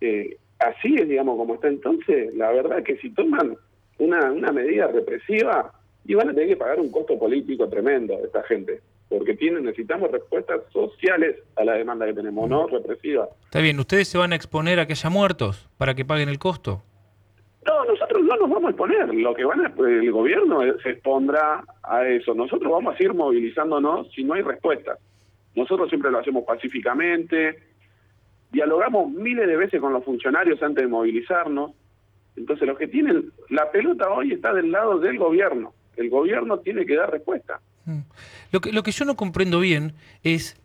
Eh, 0.00 0.36
así 0.58 0.96
es, 0.96 1.08
digamos, 1.08 1.36
como 1.36 1.54
está 1.54 1.68
entonces. 1.68 2.34
La 2.34 2.50
verdad 2.50 2.78
es 2.78 2.84
que 2.84 2.96
si 2.98 3.10
toman 3.10 3.56
una, 3.98 4.30
una 4.30 4.52
medida 4.52 4.88
represiva, 4.88 5.72
y 6.04 6.14
van 6.14 6.30
a 6.30 6.34
tener 6.34 6.48
que 6.48 6.56
pagar 6.56 6.78
un 6.78 6.90
costo 6.90 7.18
político 7.18 7.68
tremendo 7.68 8.14
esta 8.24 8.42
gente 8.44 8.80
porque 9.08 9.34
tienen, 9.34 9.64
necesitamos 9.64 10.10
respuestas 10.10 10.62
sociales 10.72 11.36
a 11.56 11.64
la 11.64 11.74
demanda 11.74 12.06
que 12.06 12.12
tenemos, 12.12 12.48
no 12.48 12.66
represivas. 12.66 13.28
Está 13.44 13.60
bien, 13.60 13.78
¿ustedes 13.78 14.08
se 14.08 14.18
van 14.18 14.32
a 14.32 14.36
exponer 14.36 14.80
a 14.80 14.86
que 14.86 14.94
haya 14.94 15.10
muertos 15.10 15.68
para 15.78 15.94
que 15.94 16.04
paguen 16.04 16.28
el 16.28 16.38
costo? 16.38 16.82
No, 17.64 17.84
nosotros 17.84 18.22
no 18.24 18.36
nos 18.36 18.50
vamos 18.50 18.64
a 18.64 18.70
exponer. 18.70 19.14
Lo 19.14 19.34
que 19.34 19.44
van 19.44 19.66
a, 19.66 19.72
el 19.78 20.10
gobierno 20.12 20.60
se 20.82 20.90
expondrá 20.90 21.64
a 21.82 22.06
eso. 22.06 22.34
Nosotros 22.34 22.70
vamos 22.70 22.94
a 22.94 22.96
seguir 22.96 23.14
movilizándonos 23.14 24.10
si 24.12 24.24
no 24.24 24.34
hay 24.34 24.42
respuesta. 24.42 24.98
Nosotros 25.54 25.88
siempre 25.88 26.10
lo 26.10 26.18
hacemos 26.18 26.44
pacíficamente, 26.44 27.58
dialogamos 28.52 29.10
miles 29.10 29.46
de 29.46 29.56
veces 29.56 29.80
con 29.80 29.92
los 29.92 30.04
funcionarios 30.04 30.62
antes 30.62 30.84
de 30.84 30.88
movilizarnos. 30.88 31.72
Entonces, 32.36 32.66
los 32.66 32.78
que 32.78 32.88
tienen 32.88 33.32
la 33.48 33.70
pelota 33.70 34.10
hoy 34.10 34.32
está 34.32 34.52
del 34.52 34.70
lado 34.70 34.98
del 34.98 35.18
gobierno. 35.18 35.72
El 35.96 36.10
gobierno 36.10 36.58
tiene 36.58 36.84
que 36.84 36.96
dar 36.96 37.10
respuesta. 37.10 37.60
Mm. 37.86 38.00
Lo 38.52 38.60
que, 38.60 38.72
lo 38.72 38.82
que 38.82 38.92
yo 38.92 39.04
no 39.04 39.16
comprendo 39.16 39.60
bien 39.60 39.94
es 40.22 40.60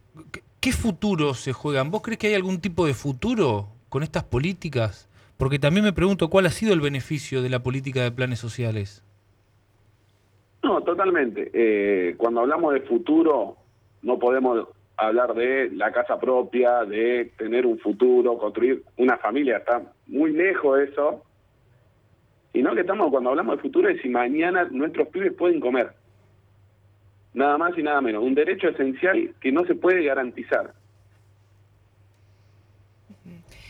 qué 0.60 0.72
futuro 0.72 1.34
se 1.34 1.54
juegan. 1.54 1.92
¿Vos 1.92 2.02
crees 2.02 2.20
que 2.20 2.28
hay 2.28 2.36
algún 2.36 2.62
tipo 2.62 2.86
de 2.86 2.94
futuro 2.94 3.68
con 3.90 4.04
estas 4.04 4.24
políticas? 4.24 5.10
Porque 5.38 5.60
también 5.60 5.86
me 5.86 5.94
pregunto 5.94 6.30
cuál 6.30 6.46
ha 6.46 6.52
sido 6.52 6.74
el 6.74 6.82
beneficio 6.82 7.42
de 7.42 7.50
la 7.50 7.64
política 7.64 8.04
de 8.04 8.12
planes 8.12 8.40
sociales. 8.40 9.04
No, 10.64 10.82
totalmente. 10.82 11.50
Eh, 11.54 12.16
cuando 12.18 12.42
hablamos 12.42 12.74
de 12.74 12.82
futuro, 12.82 13.58
no 14.04 14.20
podemos 14.20 14.68
hablar 14.98 15.34
de 15.34 15.72
la 15.72 15.92
casa 15.92 16.20
propia, 16.20 16.86
de 16.86 17.32
tener 17.38 17.66
un 17.66 17.80
futuro, 17.80 18.38
construir 18.38 18.84
una 18.98 19.18
familia. 19.18 19.58
Está 19.58 19.82
muy 20.06 20.32
lejos 20.32 20.80
eso. 20.80 21.24
Sino 22.54 22.74
que 22.76 22.82
estamos, 22.82 23.10
cuando 23.10 23.30
hablamos 23.30 23.56
de 23.56 23.62
futuro, 23.62 23.90
es 23.90 24.02
si 24.02 24.10
mañana 24.10 24.66
nuestros 24.72 25.08
pibes 25.08 25.34
pueden 25.34 25.60
comer. 25.60 25.94
Nada 27.34 27.58
más 27.58 27.78
y 27.78 27.84
nada 27.84 28.02
menos. 28.02 28.24
Un 28.24 28.36
derecho 28.36 28.68
esencial 28.68 29.34
que 29.40 29.52
no 29.52 29.66
se 29.66 29.76
puede 29.76 30.04
garantizar. 30.04 30.74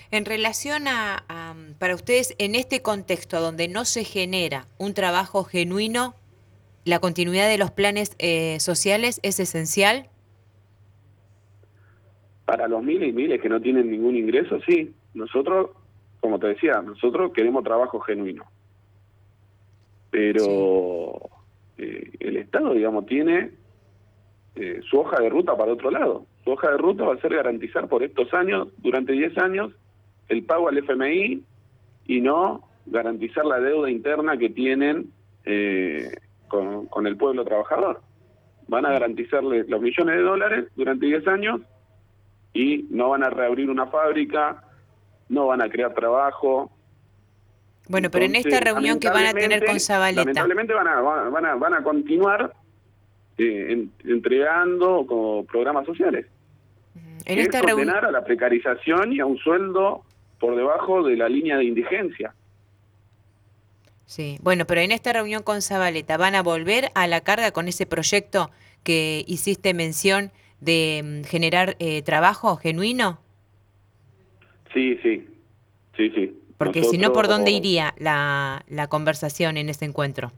En 0.10 0.26
relación 0.26 0.88
a, 0.88 1.24
para 1.80 1.96
ustedes, 1.96 2.36
en 2.38 2.56
este 2.56 2.82
contexto 2.82 3.40
donde 3.40 3.70
no 3.70 3.86
se 3.86 4.04
genera 4.04 4.68
un 4.78 4.94
trabajo 4.94 5.46
genuino, 5.46 6.16
¿la 6.84 7.00
continuidad 7.00 7.48
de 7.48 7.58
los 7.58 7.72
planes 7.72 8.16
eh, 8.20 8.60
sociales 8.60 9.22
es 9.24 9.40
esencial? 9.40 10.10
Para 12.46 12.68
los 12.68 12.84
miles 12.84 13.10
y 13.10 13.14
miles 13.14 13.42
que 13.42 13.48
no 13.48 13.62
tienen 13.62 13.90
ningún 13.90 14.18
ingreso, 14.18 14.60
sí. 14.68 14.94
Nosotros, 15.14 15.70
como 16.20 16.40
te 16.40 16.48
decía, 16.48 16.82
nosotros 16.82 17.32
queremos 17.32 17.64
trabajo 17.64 18.02
genuino. 18.02 18.44
Pero 20.12 21.20
eh, 21.78 22.12
el 22.20 22.38
Estado, 22.38 22.74
digamos, 22.74 23.06
tiene 23.08 23.52
eh, 24.56 24.82
su 24.90 25.00
hoja 25.00 25.20
de 25.22 25.30
ruta 25.30 25.58
para 25.58 25.74
otro 25.74 25.90
lado. 25.90 26.26
Su 26.44 26.52
hoja 26.52 26.72
de 26.72 26.78
ruta 26.78 27.06
va 27.06 27.16
a 27.16 27.22
ser 27.22 27.34
garantizar 27.34 27.88
por 27.88 28.04
estos 28.04 28.34
años, 28.34 28.68
durante 28.78 29.14
10 29.14 29.38
años, 29.38 29.72
el 30.28 30.44
pago 30.44 30.70
al 30.70 30.78
FMI 30.78 31.44
y 32.08 32.22
no 32.22 32.68
garantizar 32.86 33.46
la 33.46 33.60
deuda 33.60 33.90
interna 33.90 34.38
que 34.38 34.50
tienen 34.50 35.12
eh, 35.46 36.12
con, 36.48 37.08
el 37.08 37.18
pueblo 37.18 37.46
trabajador. 37.46 38.02
Van 38.68 38.86
a 38.86 38.92
garantizarle 38.92 39.66
los 39.68 39.82
millones 39.82 40.16
de 40.16 40.22
dólares 40.22 40.66
durante 40.76 41.06
10 41.06 41.28
años 41.28 41.62
y 42.54 42.88
no 42.90 43.10
van 43.10 43.24
a 43.24 43.30
reabrir 43.30 43.70
una 43.70 43.88
fábrica, 43.88 44.64
no 45.30 45.48
van 45.48 45.62
a 45.62 45.70
crear 45.70 45.94
trabajo. 45.94 46.72
Bueno, 47.88 48.10
pero 48.10 48.26
en 48.26 48.36
esta 48.36 48.60
reunión 48.60 49.00
que 49.00 49.10
van 49.10 49.26
a 49.26 49.34
tener 49.34 49.66
con 49.66 49.80
Zabaleta. 49.80 50.22
Lamentablemente 50.22 50.74
van 50.74 50.88
a, 50.88 51.02
van 51.02 51.46
a, 51.46 51.56
van 51.56 51.74
a 51.74 51.84
continuar 51.84 52.54
eh, 53.38 53.88
entregando 54.06 55.06
como 55.08 55.46
programas 55.46 55.86
sociales. 55.86 56.28
En 57.26 57.40
esta 57.40 57.62
reunión. 57.62 57.90
a 57.90 58.12
la 58.12 58.24
precarización 58.24 59.14
y 59.14 59.20
a 59.20 59.26
un 59.26 59.38
sueldo 59.38 60.04
por 60.40 60.56
debajo 60.56 61.04
de 61.04 61.16
la 61.16 61.30
línea 61.30 61.58
de 61.58 61.66
indigencia. 61.66 62.34
Sí, 64.06 64.38
bueno, 64.42 64.66
pero 64.66 64.82
en 64.82 64.92
esta 64.92 65.14
reunión 65.14 65.42
con 65.44 65.62
Zabaleta, 65.62 66.18
¿van 66.18 66.36
a 66.36 66.44
volver 66.44 66.90
a 66.96 67.08
la 67.08 67.22
carga 67.22 67.52
con 67.52 67.68
ese 67.68 67.86
proyecto 67.86 68.52
que 68.84 69.24
hiciste 69.28 69.74
mención 69.74 70.32
de 70.60 71.22
mm, 71.24 71.28
generar 71.28 71.78
eh, 71.80 72.02
trabajo 72.02 72.58
genuino? 72.58 73.22
Sí, 74.74 74.98
sí, 75.02 75.26
sí, 75.96 76.10
sí. 76.10 76.41
Porque 76.64 76.84
si 76.84 77.00
no, 77.00 77.12
¿por 77.12 77.28
dónde 77.28 77.50
iría 77.50 77.96
la, 77.98 78.64
la 78.70 78.88
conversación 78.88 79.58
en 79.58 79.70
ese 79.70 79.86
encuentro? 79.86 80.32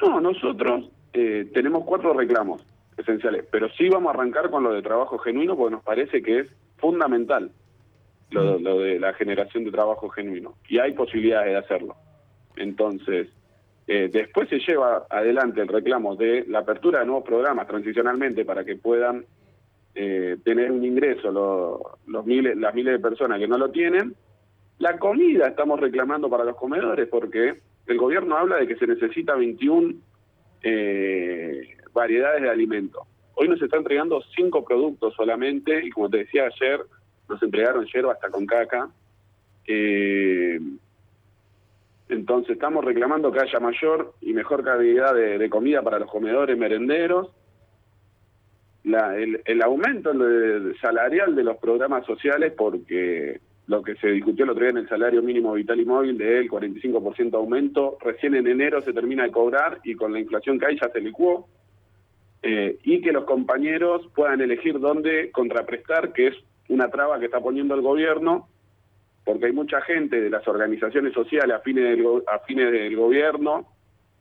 No, 0.00 0.20
nosotros 0.20 0.88
eh, 1.12 1.50
tenemos 1.52 1.84
cuatro 1.84 2.12
reclamos 2.12 2.64
esenciales, 2.96 3.44
pero 3.50 3.68
sí 3.70 3.88
vamos 3.88 4.14
a 4.14 4.18
arrancar 4.18 4.50
con 4.50 4.62
lo 4.62 4.72
de 4.72 4.82
trabajo 4.82 5.18
genuino 5.18 5.56
porque 5.56 5.74
nos 5.74 5.82
parece 5.82 6.22
que 6.22 6.40
es 6.40 6.48
fundamental 6.76 7.50
lo, 8.30 8.78
de 8.78 9.00
la 9.00 9.12
generación 9.14 9.64
de 9.64 9.72
trabajo 9.72 10.08
genuino. 10.10 10.54
Y 10.68 10.78
hay 10.78 10.92
posibilidades 10.92 11.52
de 11.52 11.58
hacerlo. 11.58 11.96
Entonces, 12.54 13.28
eh, 13.88 14.10
después 14.12 14.48
se 14.48 14.60
lleva 14.60 15.06
adelante 15.10 15.60
el 15.60 15.68
reclamo 15.68 16.14
de 16.14 16.44
la 16.46 16.60
apertura 16.60 17.00
de 17.00 17.06
nuevos 17.06 17.24
programas 17.24 17.66
transicionalmente 17.66 18.44
para 18.44 18.64
que 18.64 18.76
puedan 18.76 19.24
eh, 19.96 20.36
tener 20.44 20.70
un 20.70 20.84
ingreso 20.84 21.98
los 22.06 22.26
miles, 22.26 22.56
las 22.56 22.74
miles 22.74 22.92
de 22.92 23.00
personas 23.00 23.40
que 23.40 23.48
no 23.48 23.58
lo 23.58 23.70
tienen. 23.70 24.14
La 24.82 24.98
comida 24.98 25.46
estamos 25.46 25.78
reclamando 25.78 26.28
para 26.28 26.42
los 26.42 26.56
comedores 26.56 27.06
porque 27.06 27.60
el 27.86 27.98
gobierno 27.98 28.36
habla 28.36 28.56
de 28.56 28.66
que 28.66 28.74
se 28.74 28.88
necesita 28.88 29.36
21 29.36 29.94
eh, 30.60 31.76
variedades 31.92 32.42
de 32.42 32.50
alimentos. 32.50 33.06
Hoy 33.34 33.46
nos 33.46 33.62
está 33.62 33.76
entregando 33.76 34.20
cinco 34.34 34.64
productos 34.64 35.14
solamente 35.14 35.86
y 35.86 35.90
como 35.90 36.10
te 36.10 36.18
decía 36.18 36.46
ayer, 36.46 36.80
nos 37.28 37.40
entregaron 37.44 37.86
hierba 37.86 38.14
hasta 38.14 38.28
con 38.30 38.44
caca. 38.44 38.88
Eh, 39.68 40.58
entonces 42.08 42.50
estamos 42.50 42.84
reclamando 42.84 43.30
que 43.30 43.38
haya 43.38 43.60
mayor 43.60 44.14
y 44.20 44.32
mejor 44.32 44.64
calidad 44.64 45.14
de, 45.14 45.48
comida 45.48 45.80
para 45.82 46.00
los 46.00 46.10
comedores 46.10 46.58
merenderos. 46.58 47.28
el, 48.82 49.62
aumento 49.62 50.12
salarial 50.80 51.36
de 51.36 51.44
los 51.44 51.56
programas 51.58 52.04
sociales, 52.04 52.52
porque 52.56 53.40
lo 53.72 53.82
que 53.82 53.96
se 53.96 54.08
discutió 54.08 54.44
el 54.44 54.50
otro 54.50 54.62
día 54.62 54.70
en 54.70 54.76
el 54.76 54.88
salario 54.88 55.22
mínimo 55.22 55.54
vital 55.54 55.80
y 55.80 55.86
móvil 55.86 56.18
del 56.18 56.48
45% 56.48 57.30
de 57.30 57.36
aumento, 57.38 57.96
recién 58.02 58.34
en 58.34 58.46
enero 58.46 58.82
se 58.82 58.92
termina 58.92 59.24
de 59.24 59.30
cobrar 59.30 59.80
y 59.82 59.94
con 59.94 60.12
la 60.12 60.20
inflación 60.20 60.58
que 60.58 60.66
hay 60.66 60.78
ya 60.78 60.90
se 60.90 61.00
licuó. 61.00 61.48
Eh, 62.42 62.78
y 62.82 63.00
que 63.00 63.12
los 63.12 63.24
compañeros 63.24 64.08
puedan 64.14 64.40
elegir 64.40 64.78
dónde 64.78 65.30
contraprestar, 65.30 66.12
que 66.12 66.26
es 66.26 66.34
una 66.68 66.90
traba 66.90 67.18
que 67.18 67.26
está 67.26 67.40
poniendo 67.40 67.74
el 67.74 67.80
gobierno, 67.80 68.48
porque 69.24 69.46
hay 69.46 69.52
mucha 69.52 69.80
gente 69.80 70.20
de 70.20 70.28
las 70.28 70.46
organizaciones 70.46 71.14
sociales 71.14 71.56
afines 71.56 71.84
del, 71.84 72.04
afines 72.26 72.72
del 72.72 72.96
gobierno 72.96 73.68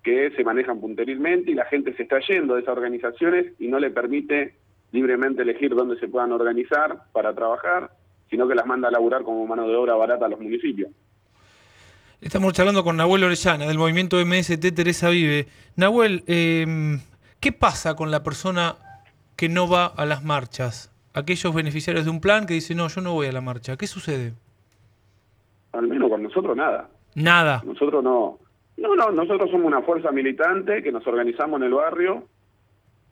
que 0.04 0.32
se 0.32 0.44
manejan 0.44 0.80
punterilmente 0.80 1.52
y 1.52 1.56
la 1.56 1.66
gente 1.66 1.94
se 1.96 2.04
está 2.04 2.20
yendo 2.20 2.56
de 2.56 2.62
esas 2.62 2.78
organizaciones 2.78 3.54
y 3.60 3.68
no 3.68 3.80
le 3.80 3.90
permite 3.90 4.56
libremente 4.92 5.42
elegir 5.42 5.74
dónde 5.76 6.00
se 6.00 6.08
puedan 6.08 6.32
organizar 6.32 7.04
para 7.12 7.34
trabajar, 7.34 7.90
sino 8.32 8.48
que 8.48 8.56
las 8.56 8.66
manda 8.66 8.88
a 8.88 8.92
laburar 8.92 9.22
como 9.22 9.46
mano 9.46 9.68
de 9.68 9.76
obra 9.76 9.94
barata 9.94 10.26
a 10.26 10.30
los 10.30 10.40
municipios. 10.40 10.90
Estamos 12.20 12.54
charlando 12.54 12.84
con 12.84 12.98
Nahuel 12.98 13.24
Orellana 13.24 13.68
del 13.68 13.78
movimiento 13.78 14.18
MST 14.18 14.74
Teresa 14.74 15.10
Vive. 15.10 15.48
Nahuel, 15.76 16.24
eh, 16.26 16.98
¿qué 17.40 17.52
pasa 17.52 17.96
con 17.96 18.10
la 18.10 18.24
persona 18.24 18.78
que 19.36 19.50
no 19.50 19.70
va 19.70 19.86
a 19.86 20.06
las 20.06 20.24
marchas? 20.24 20.92
aquellos 21.14 21.54
beneficiarios 21.54 22.06
de 22.06 22.12
un 22.12 22.22
plan 22.22 22.46
que 22.46 22.54
dicen, 22.54 22.78
no, 22.78 22.88
yo 22.88 23.02
no 23.02 23.14
voy 23.14 23.28
a 23.28 23.32
la 23.32 23.42
marcha. 23.42 23.78
¿Qué 23.78 23.88
sucede? 23.88 24.34
Al 25.74 25.88
menos 25.88 26.10
con 26.10 26.24
nosotros 26.24 26.56
nada. 26.56 26.90
Nada. 27.16 27.62
Nosotros 27.66 28.04
no. 28.04 28.40
No, 28.78 28.96
no, 28.96 29.12
nosotros 29.12 29.52
somos 29.52 29.68
una 29.68 29.82
fuerza 29.82 30.12
militante 30.12 30.82
que 30.82 30.92
nos 30.92 31.06
organizamos 31.06 31.60
en 31.60 31.68
el 31.68 31.74
barrio, 31.74 32.24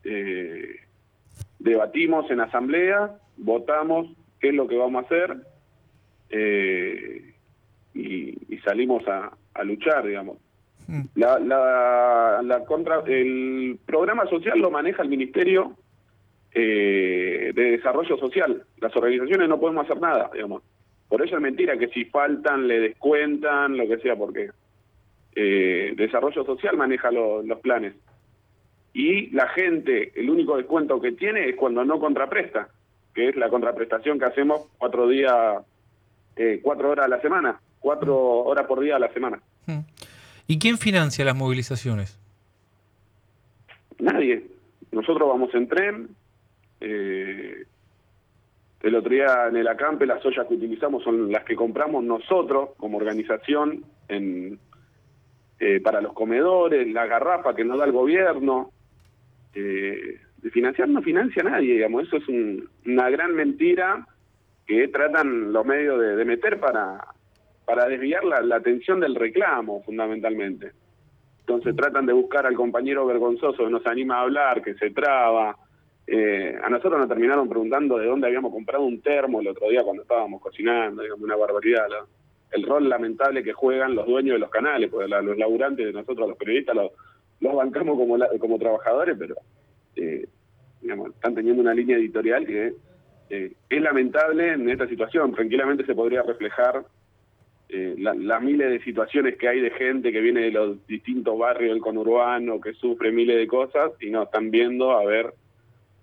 eh, 0.02 0.80
debatimos 1.58 2.28
en 2.30 2.40
asamblea, 2.40 3.18
votamos 3.36 4.08
qué 4.40 4.48
es 4.48 4.54
lo 4.54 4.66
que 4.66 4.76
vamos 4.76 5.02
a 5.02 5.06
hacer 5.06 5.36
eh, 6.30 7.34
y, 7.94 8.58
salimos 8.64 9.02
a, 9.08 9.32
luchar, 9.64 10.06
digamos. 10.06 10.38
Mm. 10.86 11.02
La, 11.14 11.38
la, 11.38 12.40
la 12.42 12.64
contra, 12.64 13.02
el 13.06 13.78
programa 13.86 14.26
social 14.26 14.58
lo 14.58 14.70
maneja 14.70 15.02
el 15.02 15.08
Ministerio 15.08 15.76
eh, 16.52 17.52
de 17.54 17.62
desarrollo 17.72 18.16
social. 18.16 18.64
Las 18.80 18.94
organizaciones 18.96 19.48
no 19.48 19.60
podemos 19.60 19.84
hacer 19.84 20.00
nada, 20.00 20.30
digamos. 20.32 20.62
Por 21.08 21.22
eso 21.22 21.36
es 21.36 21.42
mentira 21.42 21.76
que 21.76 21.88
si 21.88 22.04
faltan 22.06 22.68
le 22.68 22.80
descuentan, 22.80 23.76
lo 23.76 23.86
que 23.88 23.98
sea, 23.98 24.16
porque 24.16 24.50
eh, 25.34 25.92
desarrollo 25.96 26.44
social 26.44 26.76
maneja 26.76 27.10
los 27.10 27.60
planes. 27.60 27.94
Y 28.92 29.30
la 29.30 29.48
gente, 29.48 30.12
el 30.14 30.28
único 30.28 30.56
descuento 30.56 31.00
que 31.00 31.12
tiene 31.12 31.48
es 31.48 31.56
cuando 31.56 31.84
no 31.84 32.00
contrapresta, 32.00 32.68
que 33.14 33.28
es 33.28 33.36
la 33.36 33.48
contraprestación 33.48 34.18
que 34.18 34.26
hacemos 34.26 34.68
cuatro 34.78 35.08
días, 35.08 35.58
eh, 36.36 36.60
cuatro 36.62 36.90
horas 36.90 37.06
a 37.06 37.08
la 37.08 37.20
semana, 37.20 37.60
cuatro 37.80 38.16
horas 38.18 38.66
por 38.66 38.80
día 38.80 38.96
a 38.96 38.98
la 38.98 39.12
semana. 39.12 39.40
Mm. 39.66 39.80
¿Y 40.46 40.58
quién 40.58 40.78
financia 40.78 41.24
las 41.24 41.36
movilizaciones? 41.36 42.18
Nadie. 43.98 44.46
Nosotros 44.92 45.28
vamos 45.28 45.54
en 45.54 45.68
tren, 45.68 46.08
eh, 46.80 47.64
el 48.82 48.94
otro 48.94 49.10
día 49.10 49.48
en 49.48 49.56
el 49.56 49.68
acampe 49.68 50.06
las 50.06 50.24
ollas 50.24 50.46
que 50.46 50.54
utilizamos 50.54 51.04
son 51.04 51.30
las 51.30 51.44
que 51.44 51.54
compramos 51.54 52.02
nosotros 52.02 52.70
como 52.78 52.96
organización 52.96 53.84
en, 54.08 54.58
eh, 55.58 55.80
para 55.80 56.00
los 56.00 56.14
comedores, 56.14 56.88
la 56.88 57.06
garrafa 57.06 57.54
que 57.54 57.64
nos 57.64 57.78
da 57.78 57.84
el 57.84 57.92
gobierno. 57.92 58.72
Eh, 59.54 60.18
financiar 60.48 60.88
no 60.88 61.02
financia 61.02 61.42
nadie, 61.42 61.74
digamos, 61.74 62.06
eso 62.06 62.16
es 62.16 62.28
una 62.86 63.10
gran 63.10 63.34
mentira 63.34 64.06
que 64.66 64.88
tratan 64.88 65.52
los 65.52 65.66
medios 65.66 66.00
de, 66.00 66.24
meter 66.24 66.58
para, 66.60 67.04
para 67.64 67.86
desviar 67.86 68.24
la, 68.24 68.56
atención 68.56 69.00
del 69.00 69.16
reclamo, 69.16 69.82
fundamentalmente. 69.82 70.72
Entonces 71.40 71.74
tratan 71.74 72.06
de 72.06 72.12
buscar 72.12 72.46
al 72.46 72.54
compañero 72.54 73.04
vergonzoso 73.04 73.64
que 73.64 73.70
nos 73.70 73.84
anima 73.86 74.18
a 74.18 74.22
hablar, 74.22 74.62
que 74.62 74.74
se 74.74 74.90
traba, 74.90 75.56
eh, 76.06 76.56
a 76.62 76.70
nosotros 76.70 77.00
nos 77.00 77.08
terminaron 77.08 77.48
preguntando 77.48 77.98
de 77.98 78.06
dónde 78.06 78.28
habíamos 78.28 78.52
comprado 78.52 78.84
un 78.84 79.00
termo 79.00 79.40
el 79.40 79.48
otro 79.48 79.68
día 79.68 79.82
cuando 79.82 80.02
estábamos 80.02 80.40
cocinando, 80.40 81.02
digamos, 81.02 81.24
una 81.24 81.36
barbaridad. 81.36 81.86
el 82.52 82.62
rol 82.62 82.88
lamentable 82.88 83.42
que 83.42 83.52
juegan 83.52 83.94
los 83.94 84.06
dueños 84.06 84.34
de 84.34 84.38
los 84.38 84.50
canales, 84.50 84.88
porque 84.90 85.08
los 85.08 85.36
laburantes 85.36 85.86
de 85.86 85.92
nosotros, 85.92 86.28
los 86.28 86.38
periodistas, 86.38 86.76
los, 86.76 87.54
bancamos 87.54 87.98
como, 87.98 88.16
como 88.38 88.58
trabajadores, 88.58 89.16
pero 89.18 89.34
eh, 89.96 90.26
digamos, 90.80 91.10
están 91.10 91.34
teniendo 91.34 91.62
una 91.62 91.74
línea 91.74 91.96
editorial 91.96 92.46
que 92.46 92.74
eh, 93.30 93.52
es 93.68 93.82
lamentable 93.82 94.52
en 94.52 94.68
esta 94.68 94.88
situación. 94.88 95.32
Tranquilamente 95.32 95.84
se 95.84 95.94
podría 95.94 96.22
reflejar 96.22 96.84
las 97.72 98.42
miles 98.42 98.68
de 98.68 98.82
situaciones 98.82 99.36
que 99.36 99.46
hay 99.46 99.60
de 99.60 99.70
gente 99.70 100.10
que 100.10 100.20
viene 100.20 100.40
de 100.40 100.50
los 100.50 100.84
distintos 100.88 101.38
barrios 101.38 101.72
del 101.72 101.80
conurbano, 101.80 102.60
que 102.60 102.72
sufre 102.72 103.12
miles 103.12 103.36
de 103.36 103.46
cosas, 103.46 103.92
y 104.00 104.10
no 104.10 104.24
están 104.24 104.50
viendo 104.50 104.90
a 104.90 105.04
ver 105.04 105.32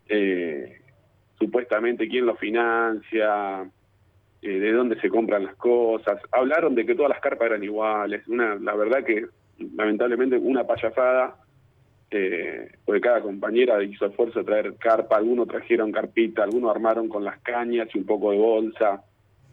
eh, 0.09 0.79
supuestamente 1.39 2.07
quién 2.07 2.25
lo 2.25 2.35
financia, 2.35 3.69
eh, 4.41 4.59
de 4.59 4.71
dónde 4.71 4.99
se 4.99 5.09
compran 5.09 5.45
las 5.45 5.55
cosas. 5.55 6.21
Hablaron 6.31 6.75
de 6.75 6.85
que 6.85 6.95
todas 6.95 7.09
las 7.09 7.19
carpas 7.19 7.47
eran 7.47 7.63
iguales. 7.63 8.27
Una, 8.27 8.55
la 8.55 8.75
verdad 8.75 9.03
que 9.03 9.25
lamentablemente 9.75 10.37
una 10.37 10.65
payasada, 10.65 11.35
eh, 12.09 12.71
porque 12.85 13.01
cada 13.01 13.21
compañera 13.21 13.83
hizo 13.83 14.05
esfuerzo 14.05 14.39
de 14.39 14.45
traer 14.45 14.75
carpa, 14.75 15.17
algunos 15.17 15.47
trajeron 15.47 15.91
carpita, 15.91 16.43
algunos 16.43 16.73
armaron 16.73 17.09
con 17.09 17.23
las 17.23 17.39
cañas 17.39 17.89
y 17.93 17.97
un 17.97 18.05
poco 18.05 18.31
de 18.31 18.37
bolsa. 18.37 19.03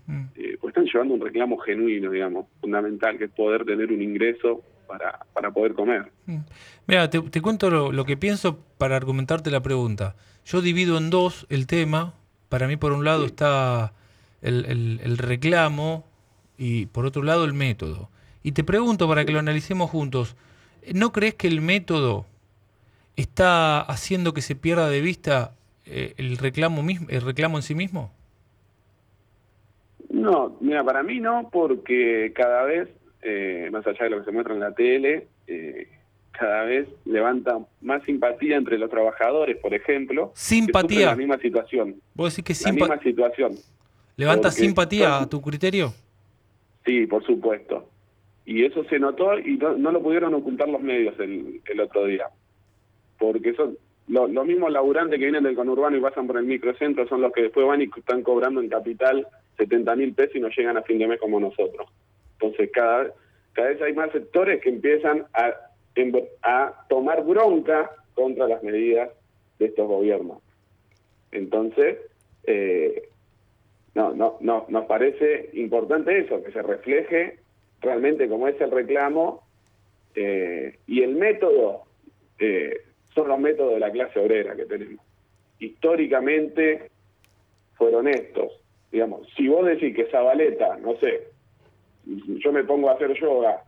Mm. 0.06 0.24
Eh, 0.36 0.58
pues 0.60 0.70
están 0.70 0.84
llevando 0.84 1.14
un 1.14 1.20
reclamo 1.20 1.58
genuino, 1.58 2.10
digamos, 2.10 2.46
fundamental, 2.60 3.18
que 3.18 3.24
es 3.24 3.30
poder 3.30 3.64
tener 3.64 3.90
un 3.90 4.00
ingreso 4.00 4.62
para, 4.86 5.26
para 5.32 5.50
poder 5.50 5.74
comer. 5.74 6.12
Mm. 6.26 6.38
Mira, 6.86 7.10
te, 7.10 7.40
cuento 7.40 7.70
lo, 7.70 8.04
que 8.04 8.16
pienso 8.16 8.58
para 8.78 8.96
argumentarte 8.96 9.50
la 9.50 9.60
pregunta. 9.60 10.14
Yo 10.44 10.60
divido 10.60 10.98
en 10.98 11.10
dos 11.10 11.46
el 11.48 11.66
tema. 11.66 12.14
Para 12.48 12.68
mí, 12.68 12.76
por 12.76 12.92
un 12.92 13.04
lado, 13.04 13.24
está 13.24 13.94
el, 14.42 15.00
el, 15.02 15.18
reclamo 15.18 16.06
y 16.56 16.86
por 16.86 17.04
otro 17.04 17.24
lado, 17.24 17.44
el 17.46 17.52
método. 17.52 18.10
Y 18.44 18.52
te 18.52 18.62
pregunto 18.62 19.08
para 19.08 19.24
que 19.24 19.32
lo 19.32 19.40
analicemos 19.40 19.90
juntos. 19.90 20.36
¿No 20.92 21.10
crees 21.10 21.34
que 21.34 21.48
el 21.48 21.62
método 21.62 22.26
está 23.16 23.80
haciendo 23.80 24.34
que 24.34 24.42
se 24.42 24.56
pierda 24.56 24.88
de 24.88 25.00
vista 25.00 25.52
eh, 25.86 26.14
el 26.16 26.36
reclamo 26.38 26.82
mismo, 26.82 27.06
el 27.10 27.20
reclamo 27.20 27.58
en 27.58 27.62
sí 27.62 27.74
mismo? 27.74 28.12
No, 30.10 30.56
mira, 30.60 30.84
para 30.84 31.02
mí 31.02 31.20
no, 31.20 31.48
porque 31.52 32.32
cada 32.34 32.64
vez 32.64 32.88
eh, 33.22 33.68
más 33.72 33.86
allá 33.86 34.04
de 34.04 34.10
lo 34.10 34.18
que 34.18 34.24
se 34.26 34.32
muestra 34.32 34.54
en 34.54 34.60
la 34.60 34.72
tele, 34.72 35.28
eh, 35.46 35.88
cada 36.32 36.64
vez 36.64 36.88
levanta 37.04 37.58
más 37.80 38.02
simpatía 38.04 38.56
entre 38.56 38.78
los 38.78 38.90
trabajadores, 38.90 39.56
por 39.56 39.72
ejemplo. 39.74 40.32
Simpatía. 40.34 41.06
la 41.06 41.16
misma 41.16 41.38
situación. 41.38 41.96
¿Vos 42.14 42.36
decís 42.36 42.62
que 42.62 42.64
La 42.64 42.72
misma 42.72 42.98
situación. 43.00 43.52
¿Levanta 44.16 44.50
simpatía 44.50 45.20
a 45.20 45.28
tu 45.28 45.40
criterio? 45.40 45.92
Sí, 46.84 47.06
por 47.06 47.24
supuesto. 47.24 47.88
Y 48.44 48.64
eso 48.64 48.84
se 48.84 48.98
notó 48.98 49.38
y 49.38 49.56
no, 49.56 49.90
lo 49.90 50.02
pudieron 50.02 50.34
ocultar 50.34 50.68
los 50.68 50.82
medios 50.82 51.18
el, 51.18 51.60
el 51.64 51.80
otro 51.80 52.04
día. 52.04 52.26
Porque 53.18 53.54
son 53.54 53.76
los 54.08 54.46
mismos 54.46 54.70
laburantes 54.70 55.18
que 55.18 55.24
vienen 55.24 55.44
del 55.44 55.56
conurbano 55.56 55.96
y 55.96 56.00
pasan 56.00 56.26
por 56.26 56.36
el 56.36 56.44
microcentro 56.44 57.08
son 57.08 57.22
los 57.22 57.32
que 57.32 57.42
después 57.42 57.66
van 57.66 57.80
y 57.80 57.88
están 57.96 58.22
cobrando 58.22 58.60
en 58.60 58.68
capital 58.68 59.26
70 59.56 59.96
mil 59.96 60.12
pesos 60.12 60.36
y 60.36 60.40
no 60.40 60.48
llegan 60.48 60.76
a 60.76 60.82
fin 60.82 60.98
de 60.98 61.06
mes 61.06 61.20
como 61.20 61.40
nosotros. 61.40 61.88
Entonces 62.38 62.70
cada, 62.72 63.10
cada 63.52 63.68
vez 63.68 63.80
hay 63.80 63.94
más 63.94 64.12
sectores 64.12 64.60
que 64.60 64.68
empiezan 64.68 65.24
a, 65.32 65.54
a 66.42 66.86
tomar 66.88 67.24
bronca 67.24 67.90
contra 68.14 68.46
las 68.46 68.62
medidas 68.62 69.10
de 69.58 69.66
estos 69.66 69.88
gobiernos. 69.88 70.38
Entonces, 71.32 71.98
eh, 72.46 73.08
no, 73.94 74.12
no, 74.12 74.36
no, 74.40 74.66
nos 74.68 74.86
parece 74.86 75.50
importante 75.54 76.18
eso, 76.18 76.42
que 76.42 76.52
se 76.52 76.62
refleje 76.62 77.38
realmente 77.80 78.28
cómo 78.28 78.48
es 78.48 78.60
el 78.60 78.70
reclamo 78.70 79.46
eh, 80.14 80.78
y 80.86 81.02
el 81.02 81.14
método 81.16 81.82
eh, 82.38 82.82
son 83.14 83.28
los 83.28 83.38
métodos 83.38 83.74
de 83.74 83.80
la 83.80 83.90
clase 83.90 84.18
obrera 84.18 84.56
que 84.56 84.66
tenemos. 84.66 85.04
Históricamente 85.58 86.90
fueron 87.74 88.08
estos. 88.08 88.52
Digamos, 88.90 89.28
si 89.36 89.48
vos 89.48 89.66
decís 89.66 89.94
que 89.94 90.06
Zabaleta, 90.06 90.76
no 90.78 90.96
sé, 90.96 91.28
yo 92.06 92.52
me 92.52 92.64
pongo 92.64 92.90
a 92.90 92.94
hacer 92.94 93.12
yoga 93.18 93.62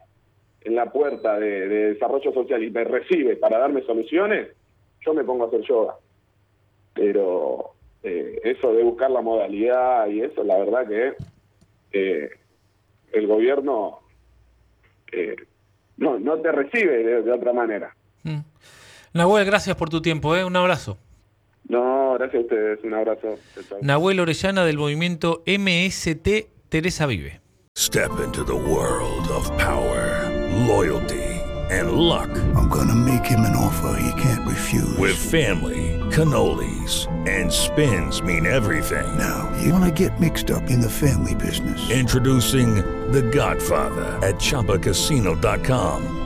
en 0.62 0.74
la 0.74 0.86
puerta 0.86 1.38
de, 1.38 1.68
desarrollo 1.68 2.32
social 2.32 2.62
y 2.62 2.70
me 2.70 2.84
recibe 2.84 3.36
para 3.36 3.58
darme 3.58 3.82
soluciones, 3.82 4.48
yo 5.00 5.14
me 5.14 5.24
pongo 5.24 5.44
a 5.44 5.46
hacer 5.48 5.62
yoga. 5.62 5.96
Pero 6.94 7.72
eh, 8.02 8.40
eso 8.44 8.72
de 8.72 8.82
buscar 8.82 9.10
la 9.10 9.20
modalidad 9.20 10.08
y 10.08 10.22
eso, 10.22 10.42
la 10.42 10.58
verdad 10.58 10.88
que 10.88 11.14
eh, 11.92 12.30
el 13.12 13.26
gobierno 13.26 14.00
eh, 15.12 15.36
no, 15.98 16.18
no 16.18 16.40
te 16.40 16.52
recibe 16.52 17.22
de, 17.22 17.32
otra 17.32 17.52
manera. 17.52 17.94
Nahuel, 19.16 19.44
gracias 19.44 19.76
por 19.76 19.88
tu 19.88 20.00
tiempo, 20.00 20.36
¿eh? 20.36 20.44
un 20.44 20.56
abrazo. 20.56 20.98
No, 21.68 22.14
gracias 22.18 22.42
a 22.42 22.44
ustedes, 22.44 22.78
un 22.84 22.94
abrazo. 22.94 23.38
Nahuel 23.82 24.20
Orellana 24.20 24.64
del 24.64 24.78
movimiento 24.78 25.42
MST 25.46 26.28
Teresa 26.68 27.06
Vive. 27.06 27.40
Step 27.76 28.10
into 28.24 28.42
the 28.44 28.54
world 28.54 29.28
of 29.28 29.50
power, 29.58 30.30
loyalty, 30.66 31.22
and 31.70 31.92
luck. 31.92 32.30
I'm 32.54 32.68
gonna 32.68 32.94
make 32.94 33.26
him 33.26 33.40
an 33.40 33.54
offer 33.54 33.98
he 34.00 34.22
can't 34.22 34.46
refuse. 34.46 34.96
With 34.96 35.16
family, 35.16 36.00
cannolis, 36.10 37.06
and 37.28 37.52
spins 37.52 38.22
mean 38.22 38.46
everything. 38.46 39.06
Now, 39.18 39.52
you 39.62 39.72
wanna 39.72 39.90
get 39.90 40.18
mixed 40.20 40.50
up 40.50 40.70
in 40.70 40.80
the 40.80 40.88
family 40.88 41.34
business. 41.34 41.90
Introducing 41.90 42.76
The 43.12 43.22
Godfather 43.22 44.06
at 44.26 44.36
Choppacasino.com. 44.36 46.25